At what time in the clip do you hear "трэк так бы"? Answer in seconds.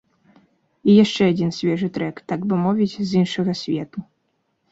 1.97-2.61